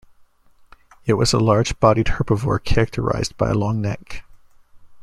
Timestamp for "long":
3.53-3.81